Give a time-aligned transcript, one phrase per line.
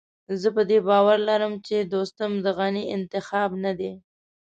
[0.41, 3.91] زه په دې باور لرم چې دوستم د غني انتخاب نه دی.